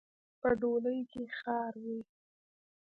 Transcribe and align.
په 0.39 0.49
ډولۍ 0.61 0.99
کې 1.11 1.23
خاروئ. 1.37 1.99